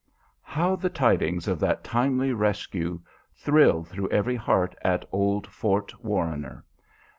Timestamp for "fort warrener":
5.45-6.65